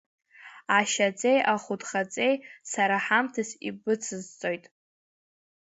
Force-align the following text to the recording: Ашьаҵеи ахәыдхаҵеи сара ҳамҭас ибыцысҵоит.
Ашьаҵеи 0.77 1.39
ахәыдхаҵеи 1.53 2.33
сара 2.71 2.95
ҳамҭас 3.05 3.49
ибыцысҵоит. 3.67 4.65